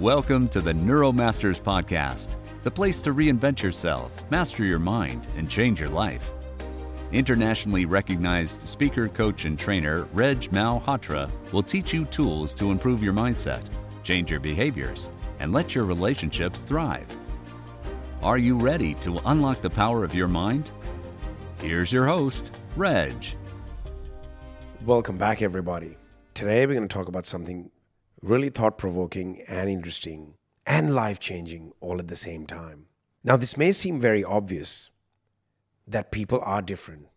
[0.00, 5.78] Welcome to the Neuromasters Podcast, the place to reinvent yourself, master your mind, and change
[5.78, 6.30] your life.
[7.12, 13.12] Internationally recognized speaker, coach, and trainer Reg Malhotra will teach you tools to improve your
[13.12, 13.66] mindset,
[14.02, 17.14] change your behaviors, and let your relationships thrive.
[18.22, 20.70] Are you ready to unlock the power of your mind?
[21.58, 23.22] Here's your host, Reg.
[24.86, 25.98] Welcome back, everybody.
[26.32, 27.70] Today, we're going to talk about something
[28.22, 30.34] really thought provoking and interesting
[30.66, 32.86] and life changing all at the same time.
[33.24, 34.90] Now, this may seem very obvious
[35.86, 37.08] that people are different,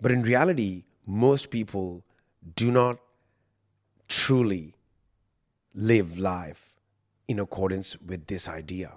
[0.00, 2.04] but in reality, most people
[2.54, 2.98] do not
[4.08, 4.74] truly
[5.74, 6.76] live life
[7.28, 8.92] in accordance with this idea.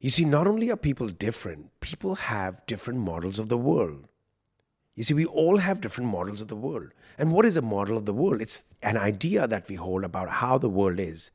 [0.00, 4.06] You see, not only are people different, people have different models of the world.
[4.96, 6.88] You see, we all have different models of the world.
[7.18, 8.40] And what is a model of the world?
[8.40, 11.30] It's an idea that we hold about how the world is.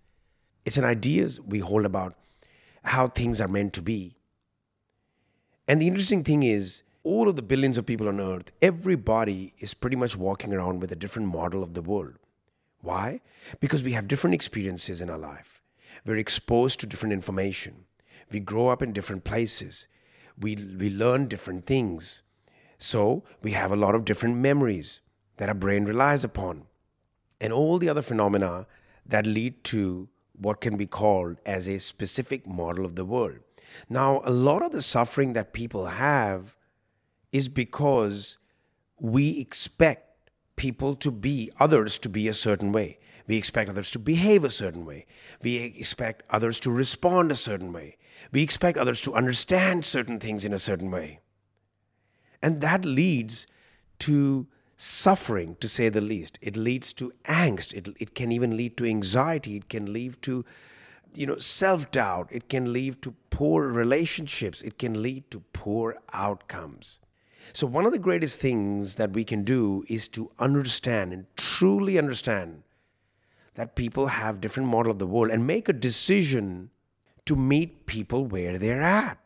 [0.65, 2.16] It's an idea we hold about
[2.83, 4.17] how things are meant to be.
[5.67, 9.73] And the interesting thing is, all of the billions of people on earth, everybody is
[9.75, 12.16] pretty much walking around with a different model of the world.
[12.81, 13.21] Why?
[13.59, 15.61] Because we have different experiences in our life.
[16.05, 17.86] We're exposed to different information.
[18.31, 19.88] We grow up in different places.
[20.39, 22.23] We, we learn different things.
[22.81, 25.01] So we have a lot of different memories
[25.37, 26.63] that our brain relies upon.
[27.39, 28.65] And all the other phenomena
[29.05, 33.39] that lead to what can be called as a specific model of the world.
[33.87, 36.57] Now, a lot of the suffering that people have
[37.31, 38.39] is because
[38.99, 42.97] we expect people to be, others to be a certain way.
[43.27, 45.05] We expect others to behave a certain way.
[45.43, 47.97] We expect others to respond a certain way.
[48.31, 51.20] We expect others to understand certain things in a certain way.
[52.42, 53.47] And that leads
[54.00, 54.47] to
[54.78, 56.39] suffering, to say the least.
[56.42, 57.73] It leads to angst.
[57.73, 59.56] It, it can even lead to anxiety.
[59.56, 60.44] It can lead to,
[61.14, 62.30] you know, self-doubt.
[62.31, 64.64] It can lead to poor relationships.
[64.64, 66.99] It can lead to poor outcomes.
[67.54, 71.99] So one of the greatest things that we can do is to understand and truly
[71.99, 72.64] understand
[73.55, 76.71] that people have different model of the world and make a decision
[77.26, 79.20] to meet people where they're at.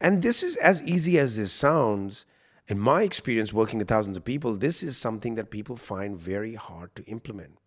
[0.00, 2.26] And this is as easy as this sounds.
[2.66, 6.54] In my experience working with thousands of people, this is something that people find very
[6.54, 7.58] hard to implement.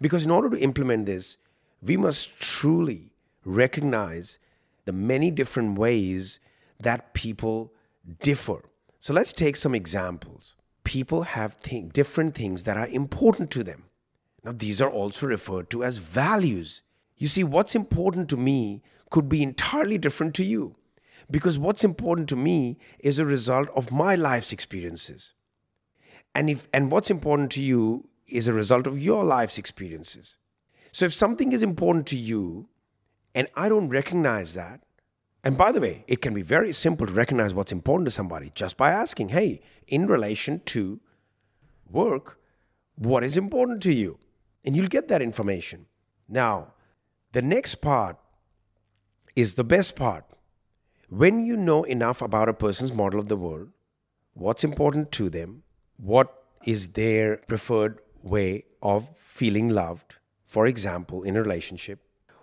[0.00, 1.36] Because in order to implement this,
[1.82, 3.12] we must truly
[3.44, 4.38] recognize
[4.84, 6.40] the many different ways
[6.80, 7.72] that people
[8.22, 8.62] differ.
[9.00, 10.56] So let's take some examples.
[10.82, 13.84] People have th- different things that are important to them.
[14.42, 16.82] Now, these are also referred to as values.
[17.16, 20.76] You see, what's important to me could be entirely different to you
[21.30, 25.32] because what's important to me is a result of my life's experiences.
[26.34, 30.36] And if and what's important to you is a result of your life's experiences.
[30.92, 32.68] So if something is important to you
[33.34, 34.80] and I don't recognize that,
[35.42, 38.50] and by the way, it can be very simple to recognize what's important to somebody
[38.54, 41.00] just by asking, hey, in relation to
[41.90, 42.38] work,
[42.96, 44.18] what is important to you?
[44.64, 45.86] And you'll get that information.
[46.28, 46.68] Now,
[47.32, 48.16] the next part
[49.36, 50.24] is the best part.
[51.16, 53.68] When you know enough about a person's model of the world,
[54.32, 55.62] what's important to them,
[55.96, 62.00] what is their preferred way of feeling loved, for example, in a relationship,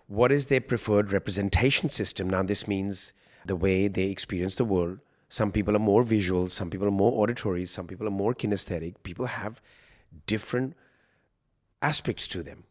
[0.07, 2.29] what is their preferred representation system?
[2.29, 3.11] Now, this means
[3.45, 4.99] the way they experience the world.
[5.27, 8.95] Some people are more visual, some people are more auditory, some people are more kinesthetic.
[9.03, 9.61] People have
[10.27, 10.77] different
[11.81, 12.63] aspects to them.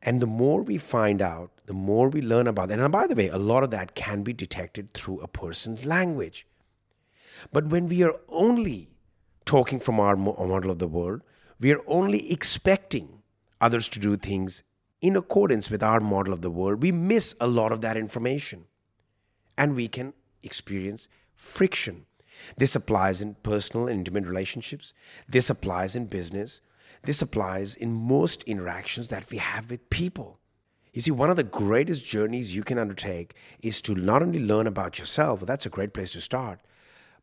[0.00, 2.78] And the more we find out, the more we learn about that.
[2.78, 6.46] And by the way, a lot of that can be detected through a person's language.
[7.52, 8.88] But when we are only
[9.44, 11.22] talking from our model of the world,
[11.60, 13.22] we are only expecting
[13.60, 14.62] others to do things
[15.00, 16.82] in accordance with our model of the world.
[16.82, 18.64] We miss a lot of that information.
[19.58, 20.12] And we can
[20.42, 22.06] experience friction.
[22.56, 24.94] This applies in personal and intimate relationships.
[25.28, 26.60] This applies in business.
[27.04, 30.38] This applies in most interactions that we have with people.
[30.96, 34.66] You see, one of the greatest journeys you can undertake is to not only learn
[34.66, 36.58] about yourself, well, that's a great place to start,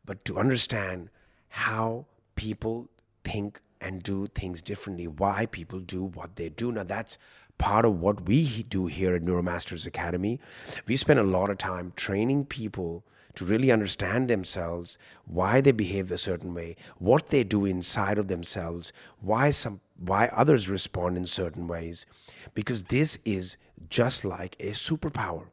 [0.04, 1.10] but to understand
[1.48, 2.06] how
[2.36, 2.88] people
[3.24, 6.70] think and do things differently, why people do what they do.
[6.70, 7.18] Now, that's
[7.58, 10.38] part of what we do here at Neuromasters Academy.
[10.86, 13.02] We spend a lot of time training people
[13.34, 18.28] to really understand themselves, why they behave a certain way, what they do inside of
[18.28, 22.06] themselves, why some why others respond in certain ways
[22.54, 23.56] because this is
[23.88, 25.46] just like a superpower.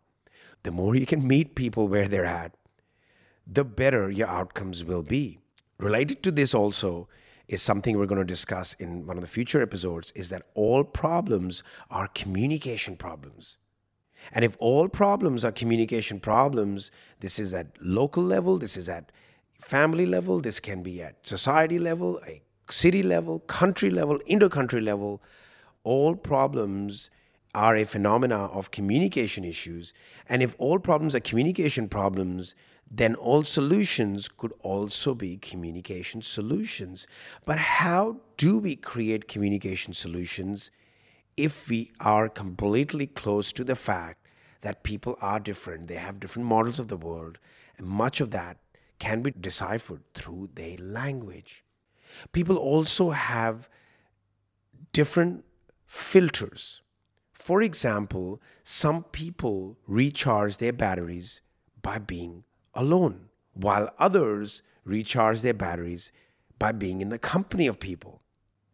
[0.64, 2.56] The more you can meet people where they're at,
[3.48, 5.40] the better your outcomes will be.
[5.78, 7.08] Related to this also
[7.48, 10.84] is something we're going to discuss in one of the future episodes is that all
[10.84, 13.58] problems are communication problems.
[14.32, 19.12] And if all problems are communication problems, this is at local level, this is at
[19.60, 22.42] family level, this can be at society level, a
[22.72, 25.22] city level, country level, inter-country level,
[25.84, 27.10] all problems
[27.54, 29.94] are a phenomena of communication issues.
[30.30, 32.56] And if all problems are communication problems,
[32.90, 37.08] then all solutions could also be communication solutions.
[37.46, 40.72] But how do we create communication solutions
[41.38, 44.28] if we are completely close to the fact
[44.62, 45.88] that people are different?
[45.88, 47.38] They have different models of the world,
[47.78, 48.58] and much of that
[49.00, 51.64] can be deciphered through their language.
[52.32, 53.70] People also have
[54.94, 55.46] different
[55.86, 56.82] filters.
[57.34, 61.42] For example, some people recharge their batteries
[61.82, 62.44] by being
[62.74, 66.12] alone, while others recharge their batteries
[66.60, 68.22] by being in the company of people.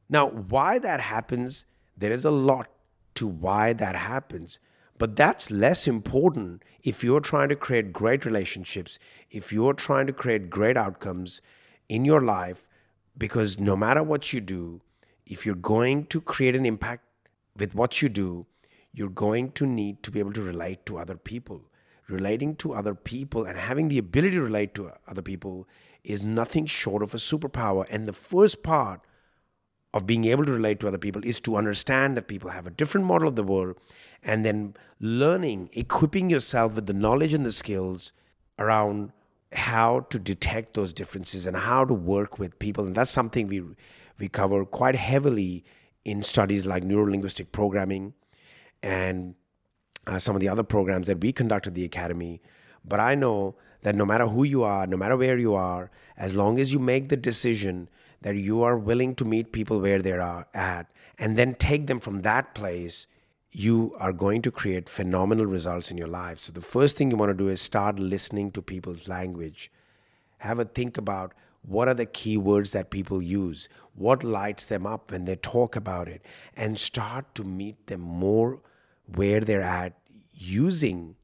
[0.09, 1.65] Now, why that happens,
[1.97, 2.69] there is a lot
[3.15, 4.59] to why that happens,
[4.97, 8.99] but that's less important if you're trying to create great relationships,
[9.29, 11.41] if you're trying to create great outcomes
[11.89, 12.66] in your life,
[13.17, 14.81] because no matter what you do,
[15.25, 17.03] if you're going to create an impact
[17.57, 18.45] with what you do,
[18.93, 21.69] you're going to need to be able to relate to other people
[22.09, 25.67] relating to other people and having the ability to relate to other people
[26.03, 27.85] is nothing short of a superpower.
[27.89, 29.01] And the first part
[29.93, 32.71] of being able to relate to other people is to understand that people have a
[32.71, 33.77] different model of the world
[34.23, 38.13] and then learning, equipping yourself with the knowledge and the skills
[38.59, 39.11] around
[39.53, 42.85] how to detect those differences and how to work with people.
[42.85, 43.63] And that's something we,
[44.19, 45.63] we cover quite heavily
[46.03, 48.13] in studies like neurolinguistic programming
[48.83, 49.35] and
[50.05, 52.41] uh, some of the other programs that we conduct at the academy.
[52.85, 56.35] But I know that no matter who you are, no matter where you are, as
[56.35, 57.89] long as you make the decision
[58.21, 60.89] that you are willing to meet people where they are at
[61.19, 63.07] and then take them from that place,
[63.57, 66.38] you are going to create phenomenal results in your life.
[66.38, 69.71] So, the first thing you want to do is start listening to people's language.
[70.38, 71.33] Have a think about
[71.63, 75.75] what are the key words that people use, what lights them up when they talk
[75.75, 76.21] about it,
[76.56, 78.62] and start to meet them more
[79.07, 79.98] where they're at
[80.36, 81.15] using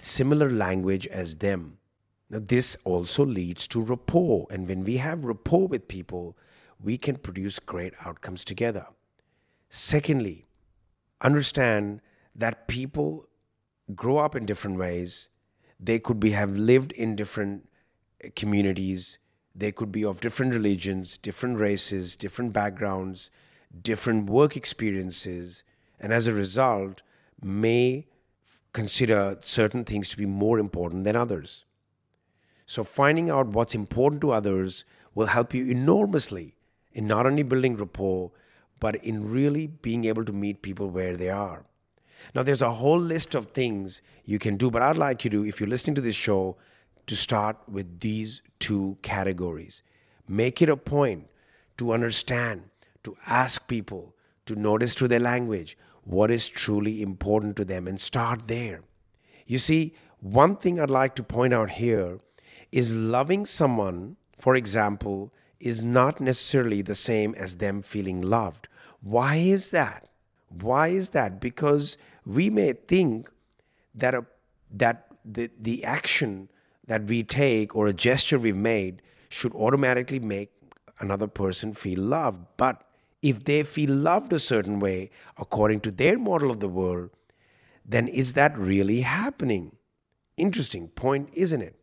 [0.00, 1.78] similar language as them.
[2.28, 4.48] Now, this also leads to rapport.
[4.50, 6.36] And when we have rapport with people,
[6.82, 8.86] we can produce great outcomes together.
[9.70, 10.45] Secondly,
[11.26, 12.00] understand
[12.34, 13.28] that people
[13.94, 15.28] grow up in different ways.
[15.88, 17.68] They could be have lived in different
[18.22, 19.18] eh, communities.
[19.54, 23.30] They could be of different religions, different races, different backgrounds,
[23.82, 25.62] different work experiences,
[25.98, 27.02] and as a result,
[27.42, 28.06] may
[28.72, 31.64] consider certain things to be more important than others.
[32.66, 34.84] So, finding out what's important to others
[35.14, 36.54] will help you enormously
[36.92, 38.32] in not only building rapport,
[38.80, 41.64] but in really being able to meet people where they are.
[42.34, 45.46] Now, there's a whole list of things you can do, but I'd like you to,
[45.46, 46.56] if you're listening to this show,
[47.06, 49.82] to start with these two categories.
[50.28, 51.28] Make it a point
[51.78, 52.64] to understand,
[53.04, 54.14] to ask people,
[54.46, 58.82] to notice through their language what is truly important to them and start there.
[59.46, 62.18] You see, one thing I'd like to point out here
[62.72, 68.68] is loving someone, for example, is not necessarily the same as them feeling loved.
[69.00, 70.08] Why is that?
[70.48, 71.40] Why is that?
[71.40, 73.30] Because we may think
[73.94, 74.26] that a,
[74.70, 76.48] that the, the action
[76.86, 80.50] that we take or a gesture we've made should automatically make
[81.00, 82.44] another person feel loved.
[82.56, 82.82] But
[83.22, 87.10] if they feel loved a certain way according to their model of the world,
[87.84, 89.76] then is that really happening?
[90.36, 91.76] Interesting point, isn't it?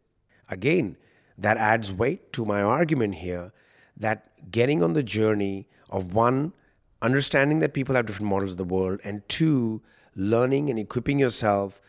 [0.49, 0.97] Again,
[1.37, 3.51] that adds weight to my argument here
[3.97, 6.53] that getting on the journey of one,
[7.01, 9.81] understanding that people have different models of the world, and two,
[10.15, 11.81] learning and equipping yourself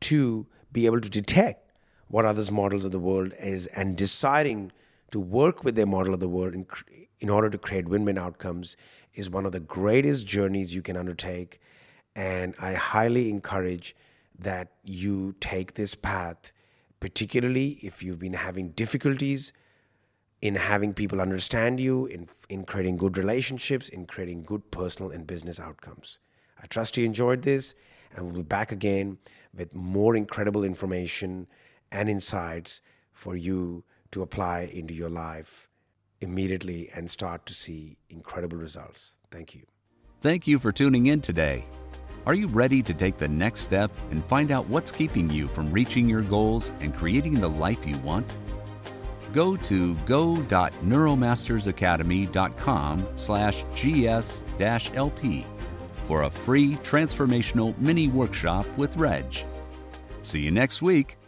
[0.00, 1.72] to be able to detect
[2.08, 4.70] what others' models of the world is and deciding
[5.10, 6.66] to work with their model of the world in,
[7.20, 8.76] in order to create win win outcomes
[9.14, 11.60] is one of the greatest journeys you can undertake.
[12.16, 13.96] And I highly encourage
[14.38, 16.52] that you take this path,
[17.00, 19.52] particularly if you've been having difficulties
[20.44, 25.26] in having people understand you, in, in creating good relationships, in creating good personal and
[25.26, 26.18] business outcomes.
[26.62, 27.74] I trust you enjoyed this,
[28.14, 29.16] and we'll be back again
[29.56, 31.46] with more incredible information
[31.90, 32.82] and insights
[33.14, 35.70] for you to apply into your life
[36.20, 39.16] immediately and start to see incredible results.
[39.30, 39.62] Thank you.
[40.20, 41.64] Thank you for tuning in today.
[42.26, 45.66] Are you ready to take the next step and find out what's keeping you from
[45.68, 48.36] reaching your goals and creating the life you want?
[49.34, 55.46] Go to go.neuromastersacademy.com slash gs-lp
[56.04, 59.36] for a free transformational mini workshop with Reg.
[60.22, 61.18] See you next week.